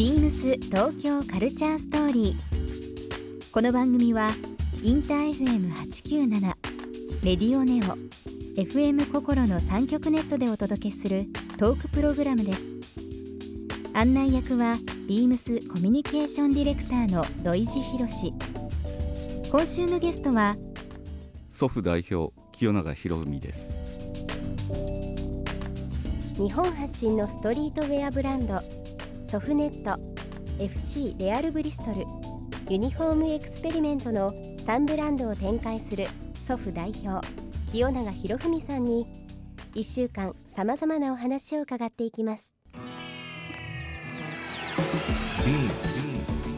[0.00, 3.50] ビームス東京カルチャーストーリー。
[3.52, 4.30] この番組は
[4.82, 6.40] インター FM897
[7.22, 7.98] レディオネオ
[8.58, 11.26] FM 心の三極ネットでお届けする
[11.58, 12.70] トークプログラムです。
[13.92, 18.32] 案内役はビームスコミュニケーションディレクターの土井博志。
[19.50, 20.56] 今週のゲストは
[21.46, 23.76] 祖父代表清永博文です
[26.36, 28.62] 日本発信のストリートウェアブランド
[29.30, 29.96] ソフネット
[30.58, 32.04] FC レアルブリストル
[32.68, 36.08] ユニフォームエクスペリメントの3ブランドを展開する
[36.40, 37.24] 祖父代表
[37.70, 39.06] 清永博文さんに
[39.76, 42.56] 1週間さまざまなお話を伺っていきます。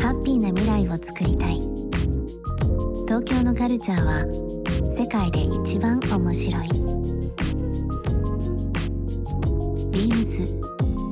[0.00, 1.60] ハッピーな未来をつくりたい。
[3.06, 4.24] 東京のカルチャーは
[4.98, 6.68] 世界で一番面白い。
[9.90, 10.46] ビームス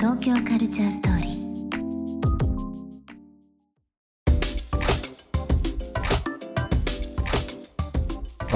[0.01, 1.39] 東京カルチャーストーリー。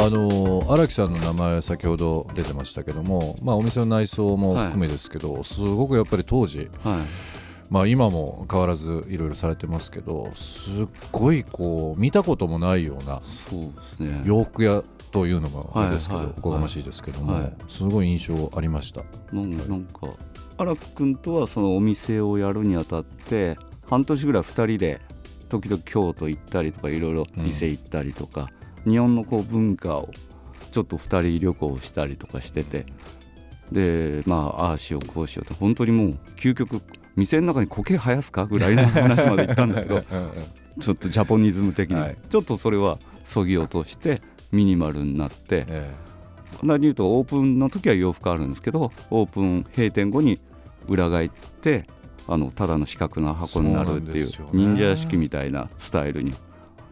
[0.05, 7.32] あの荒木さんの名前先ほど出てましたけども、まあ、お店の内装も含めですけど、すごくやっぱり当時、はい
[7.73, 13.23] まあ、今も変わらずいろいろされてますけどすっごいこう見たこともないような
[14.27, 17.53] 洋服屋というのもあれですけど、おこがましいですけども、はい。
[17.67, 19.05] すごい印象ありました。
[19.33, 20.07] なんか
[20.59, 23.57] 荒木君とはそのお店をやるにあたって
[23.89, 25.01] 半年ぐらい2人で
[25.49, 28.49] 時々京都行ったりとかいろいろ伊勢行ったりとか、
[28.87, 30.11] 日本のこう文化を
[30.71, 32.85] ちょっと2人旅行したりとかしてて
[33.71, 36.83] でまあああしようこうしようって本当にもう究極
[37.17, 38.47] 店の中に苔生やすか？
[38.47, 40.03] ぐらいの話まで行ったんだけど
[40.81, 42.17] ちょっとジャポニズム的に、はい。
[42.29, 45.65] ちょっとそれはそぎ落としてミニマルになって。
[45.69, 45.95] え
[46.63, 50.39] 簡単に言うとオープンの時は洋服あるんですけどオープン閉店後に
[50.87, 51.31] 裏返っ
[51.61, 51.87] て
[52.29, 56.35] あのただの四角な箱になるっていう忍者屋敷みたいなスタイルに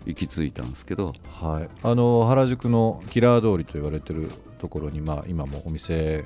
[0.06, 1.12] 行き着いたんですけど。
[1.42, 6.25] えはい、あの原宿のキラー通りと言われてるところに、まあ、今もお店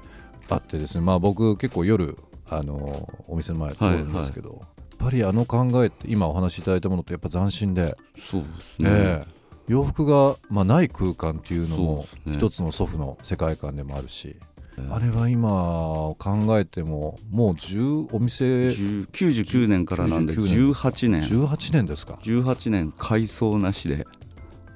[0.49, 2.16] あってですね、まあ、僕結構夜
[2.56, 9.34] あのお店の前通るんですけど、やっぱりあの考えって今お話しいただいたものってやっぱ斬新で、そうですね、ええ。
[9.69, 14.37] 洋服が、まあ、ない空間っていうのも一つの祖父の世界観でもあるし、
[14.78, 14.88] ええ。
[14.91, 22.19] あれは今考えてももう10お店10 99年からなんで99ですか18年18年ですか。
[22.22, 24.06] 18年改装なしで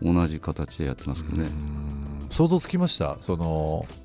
[0.03, 1.51] 同じ形でやってますけどね。
[2.31, 3.17] 想像つきました？
[3.21, 3.98] そのうん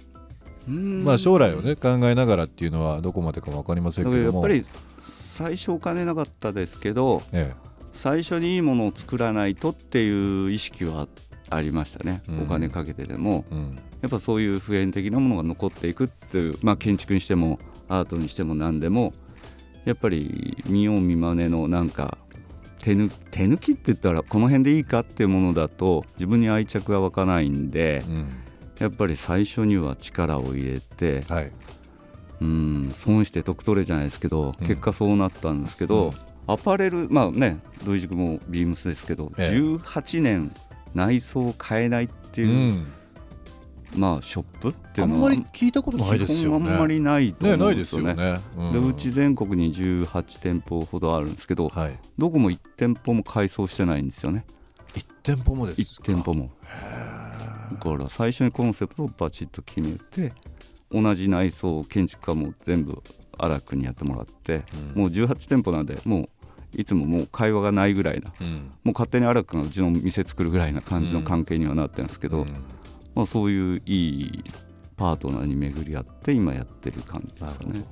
[0.68, 4.62] まあ将来をね考えながらっていうのはどこまでか分かりませんだけどやっぱり
[5.00, 7.54] 最初お金なかったですけどえ
[7.92, 11.08] 最初にいいものを作らないとっていう意識は
[11.50, 12.42] ありましたね、うん。
[12.42, 13.46] お金かけてでも。
[13.52, 13.80] えうん。
[14.02, 19.14] やっぱそういう普遍的なものが残っていくっていう、まあ、建築にしてもアートにしても何でも
[19.86, 22.18] やっぱり見よう見まねのなんか
[22.80, 28.43] 手抜手抜きって言ったらこの辺でいいかっていうものだと自分に愛着が湧かないんでうん
[28.84, 31.52] やっぱり最初には力を入れてはい。
[32.42, 36.14] うん損して得取れじゃないですけど、結果そうなったんですけど、
[36.46, 39.58] アパレルまあね土井塾もビームスですけど、ええ。
[39.58, 40.54] 18年
[40.94, 42.88] 内装を変えないっていう、うん。
[43.96, 46.66] まあショップっていあうんのはまり聞いたことないですよね。
[46.66, 48.34] 基本あんまりないとね思うんでないですすよよね。
[48.34, 48.72] ねうん。
[48.74, 51.98] でうち全国に18店舗ほどあるんですけど、はい。
[52.18, 54.46] どこも1店舗も改装してないんですよね。
[54.96, 56.52] 1店舗もです1店舗も
[57.74, 60.34] だから最初にコンセプトをバチッと決めて
[60.92, 63.02] 同じ内装を建築家も全部
[63.38, 66.30] 荒くにやってもらって、もう18店舗なんでもう
[66.76, 68.72] いつももう会話がないぐらいなうん。
[68.84, 72.46] もう勝手に荒くがうちの店作るぐらいな感じの関係にはなってるんですけど、
[73.16, 74.44] まあ、そういういい
[74.96, 77.84] パートナーに巡り合って今やってる感じですよね。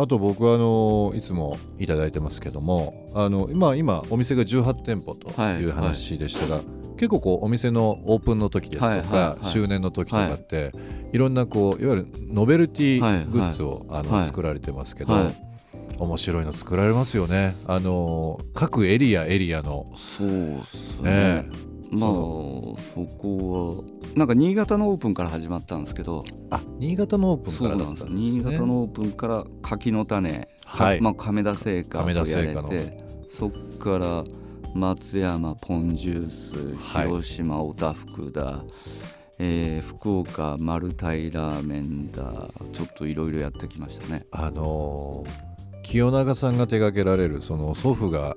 [0.00, 5.66] あと僕はあのいつもいただいてますけどもあの今今お店が18店舗とはいい。
[5.66, 6.62] う話でしたが、
[6.98, 9.44] 結構こうお店のオープンの時ですとか、はいはいはい。
[9.44, 10.72] 周年の時とかって、
[11.12, 14.26] い、ろんなこういわゆるノベルティはいグッズを、あのはい。
[14.26, 15.48] 作られてますけど、はい。
[15.98, 17.54] 面白いの作られますよね。
[17.66, 19.86] あの各エリアエリアの。
[19.94, 21.10] そうっすね。
[21.42, 21.48] ね
[21.90, 23.84] まあそこは
[24.14, 26.24] なんか新潟のオープンから始まったんですけど。
[26.50, 28.10] あ新潟のオープンからだったんですね。
[28.10, 31.00] 新潟のオープンから柿の種、はい。
[31.00, 32.68] まあ、亀田製菓と亀田やれ製菓の。
[32.68, 32.98] て
[33.28, 34.24] そっから
[34.74, 36.56] 松山ポンジュース
[36.94, 37.06] はい。
[37.06, 38.62] 広島おたふくだ、
[39.38, 42.48] えー福岡丸太ラーメンだ。
[42.72, 44.26] ちょっといろいろやってきましたね。
[44.30, 45.48] あのー
[45.82, 48.36] 清永さんが手掛けられるその祖父が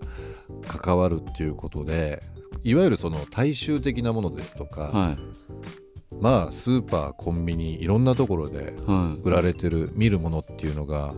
[0.69, 2.23] 関わるっていうことで
[2.63, 5.17] いわゆるその大衆的なものですとか、は
[6.21, 9.21] まあスーパーコンビニいろんなところでいはい。
[9.23, 11.13] 売られてる見るものっていうのが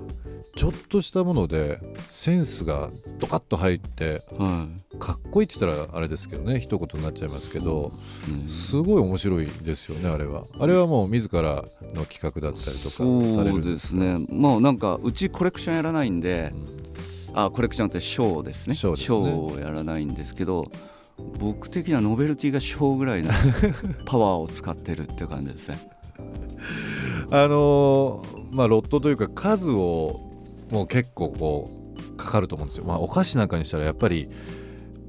[0.56, 2.90] ちょっとしたものでセンスが
[3.20, 7.92] ドカッと入ってはいかっこいいって言ったらあれですけどね一言になっちゃいますけど
[8.28, 10.46] ねすごい面白いですよねあれは。
[10.60, 14.26] あれはもう自らの企画だったりとかされるそうんですね。
[14.30, 16.54] まあなんかうちコレクションやらないんで、
[17.34, 18.76] あコレクションってショーですね。
[18.76, 19.18] ショーですね。
[19.34, 20.72] をやらないんですけど
[21.40, 23.32] 僕的にはノベルティがショーぐらいの
[24.06, 25.80] パワーを使ってるって感じですね。
[27.32, 30.20] あのーまあロットというか数を
[30.70, 31.72] もう結構こ
[32.12, 32.86] うかかると思うんですよ。
[32.86, 34.30] まあお菓子なんかにしたらやっぱり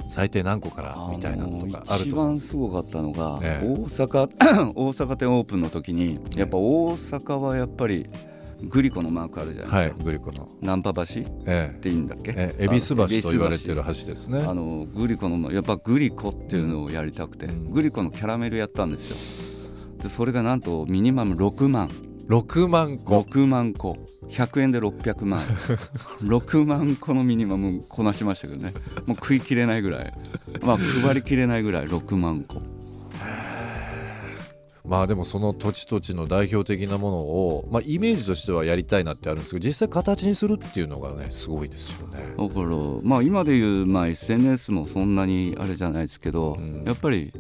[0.09, 3.67] 最低何個からみたいなのある一と思うんです番すごかったのが、ええ。
[3.67, 4.29] 大阪
[4.75, 8.07] 大阪店オープンの時にやっぱ大阪はやっぱり
[8.63, 10.49] グリコのマークあるじゃないはいですか、グリコの。
[10.63, 11.07] ナンパ橋っ
[11.47, 11.77] え。
[11.81, 12.33] ていいんだっけ？
[12.37, 14.45] ええ恵比寿橋と言われてるあ橋ですね。
[14.47, 17.71] あのグリコのやっぱグリコっていうのをやりたくて、うん。
[17.71, 19.17] グリコのキャラメルやったんですよ。
[20.03, 21.89] でそれがなんとミニマム6万。
[22.29, 23.21] 6万個。
[23.21, 23.97] 6万個
[24.29, 25.43] 100円で600万。
[26.23, 28.73] 6万個のミニマムこなしましたけどね。
[29.07, 30.15] もう食いきれないぐらい。
[30.63, 32.59] まあ配りきれないぐらい6万個。
[34.87, 42.35] まあでもその土地土地の代表的なものを、まあ、イメージとしてはやりたいなってあるんですけど実際形にするっていうのがねすごいですよね。
[42.37, 42.69] だから
[43.03, 46.85] まあ今でいう、まあ、SNS もそんなにあれじゃないですけど、ん。
[46.85, 47.33] やっぱり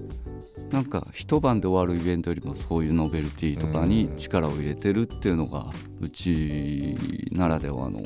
[0.74, 5.66] なんか一晩で終わるイベントよりもそういうノベルティとかに力を入れてるっていうのが
[6.00, 6.96] うち
[7.30, 8.00] ならではの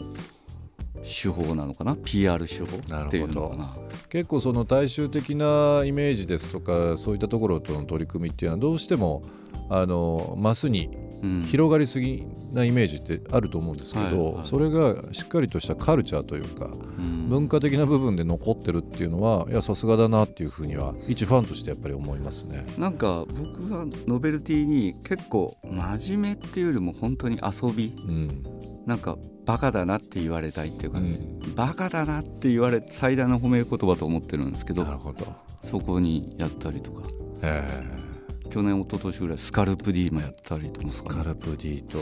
[1.03, 3.75] 手法なのかな？PR 手法っていうのかな？
[4.11, 9.23] 結構その大衆的なイメージですとかそういったところとの取り組みっていうのはどうしても
[9.71, 11.08] あのマスにうん
[11.47, 17.29] 広がりすぎなイメージってあると思うんですけど、それがしっかりとしたカルチャーというかうん。
[17.29, 22.67] 文化的な部分で残ってるっていうのはいやさすがだなっていうふうには一ファンとしてやっぱり思いますね。
[22.79, 27.95] なんか僕がノベルティに結構真面目っていうよりも本当に遊び。
[27.97, 28.43] うん。
[28.87, 31.19] なんかバカだなって言われたいっていうか、ね。
[31.47, 35.27] うバカだなって言われ最大の褒め言葉と思ってるんですけどなるほど。
[35.61, 37.03] そこにやったりとか。
[37.43, 38.08] え
[38.51, 41.99] 去年一昨年ぐらいスカルプ D もやったりとかースカルプ D と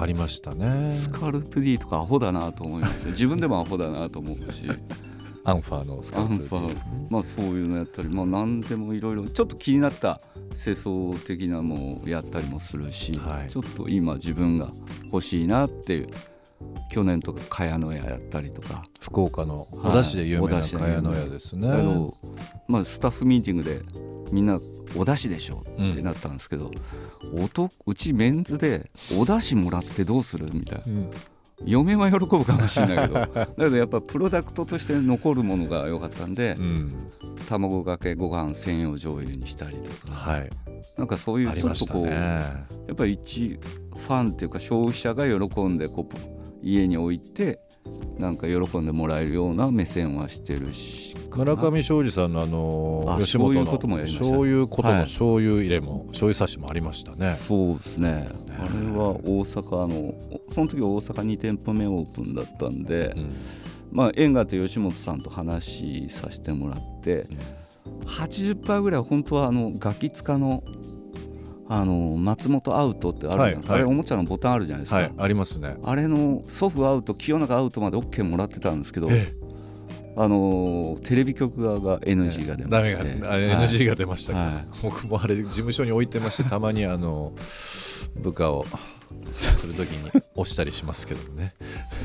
[0.00, 0.92] ありましたね。
[0.92, 4.64] スカルプ D とかアホだなと思いますよ自分でもアホだなと思うし
[5.44, 7.06] アンファーのスカアルプンフ D ァですね。
[7.10, 10.20] まあそういうのやったりまあ何でもいろいろちょっと気になった
[10.52, 14.68] 世相的なものをやったりもするし、はいちょっと今自分が
[15.12, 16.06] 欲しいなっていう
[16.90, 21.68] 去年とか茅野屋やったりとか福岡のおはい出汁で有名な茅野屋ですね。
[21.68, 22.16] だけど、
[22.66, 23.80] まあ、スタッフミーティングで
[24.32, 24.60] みんな
[24.96, 26.70] お出汁でしょってなったんですけど、
[27.34, 30.84] おとうちメンズでお出汁もらってどうするみたいな。
[30.86, 31.10] うん
[31.66, 33.14] 嫁は喜ぶかもしれないけど。
[33.14, 37.10] だけどやっぱプロダクトとして残るものが良かったんで、うん。
[37.48, 40.14] 卵かけご飯専用醤油にしたりとか。
[40.14, 40.50] はい、
[40.96, 42.12] なんかそういうちょっとこう、ね。
[42.12, 43.58] やっぱり一
[43.94, 46.16] ファンっていうか消費者が喜んでこう
[46.62, 47.60] 家に置いて
[48.18, 55.00] なんか喜んでもらえるような目線はしてるし村上庄司さんのあのあ吉本の醤油ことも醤油ことのはい。
[55.02, 57.32] 醤油入れも、醤油差しもありましたね。
[57.32, 58.26] そうですね。
[58.48, 60.14] あれは大阪の
[60.48, 63.34] その時大阪2店舗目オープンだったんで、うん。
[63.92, 67.26] まあ縁があって吉本さんと話させてもらって、
[68.06, 70.62] 80%ぐらい本当はあのガキ使の
[71.72, 75.76] あの松本アウトってあるじゃないあれおもちゃのボタンあるじゃないですか、はい、ありますね。
[75.84, 79.32] あれの祖父アウト清永アウトまで OK もらってたんですけどえ
[80.16, 84.34] あのテレビ局側が NG が出まダメして、が、あ NG が出ました。
[84.34, 84.66] はい。
[84.82, 87.32] 僕もあれ事務所に置いてましてたまにあの
[88.16, 88.66] 部下を
[89.32, 91.52] するときに押したりしますけどね。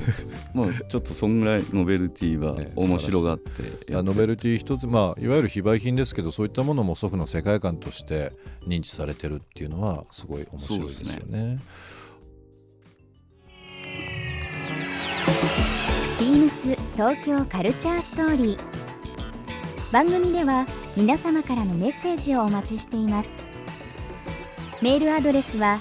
[0.53, 8.31] まあ、ちょっとそんぐらいノベルティはね面白がってやってノベルティ一つ、まあ、いわゆる非売品ですけどそういったものも祖父の世界観として
[8.67, 11.59] 認知されてるっていうのはすごい面白いですよね。
[16.19, 18.75] ビームス東京カルチャーストーリー
[19.91, 20.65] 番組では
[20.97, 23.35] 皆様からのメッセージをお待ちしています
[24.81, 25.79] メールアドレスは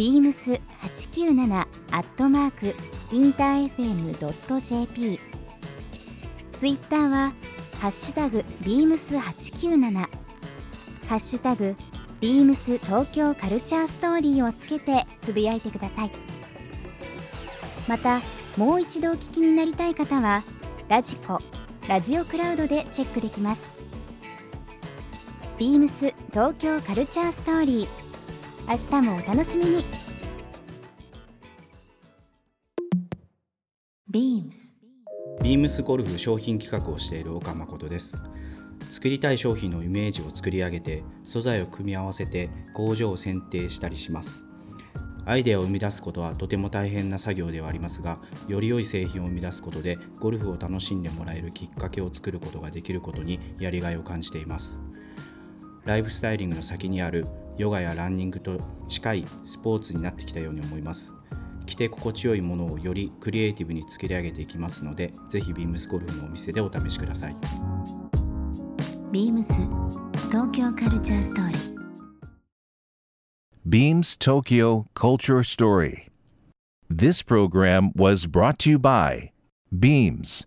[0.00, 2.74] beams897 アットマーク
[3.14, 5.20] インター FM.jp
[6.52, 7.34] ツイッターは
[7.82, 10.08] ハッシュタグビームス897ハ
[11.16, 11.76] ッシュタグ
[12.18, 16.10] ビームス東京カルチャーストーリーをつけてつぶやいてください。
[17.86, 18.20] また
[18.56, 20.42] もう一度お聞きになりたい方は
[20.88, 21.40] ラジコ
[21.88, 23.70] ラジオクラウドでチェックできます。
[25.58, 28.09] ビームス東京カルチャーストーリー。
[28.70, 29.84] 明日もお楽しみに。
[34.08, 34.76] ビームス
[35.42, 38.22] ビームスゴルフ商品企画をしている岡誠です。
[38.88, 44.44] 作りたい商品のイメージを作り上げて素材を組み合わせて工場を選定したりします。
[45.24, 54.80] アイデアを生み出すことはとても大変な作業ではありますがより良い製品を生み出すことでゴルフを楽しんでもらえるきっかけを作ることができることにやりがいを感じています。
[55.84, 57.26] ライフスタイリングの先にある
[57.60, 61.12] ヨガやランニングと近いスポーツになってきたように思います
[61.66, 67.36] 着て心地よいものをよりクリエイティブに作り上げていきますのでぜひビームスゴルフのお店でお試しください
[69.12, 69.52] ビームス
[70.30, 71.70] 東京カルチャーストーリー
[73.68, 76.08] Beams Tokyo Culture Story.
[76.88, 79.32] This program was brought to you by
[79.70, 80.46] Beams.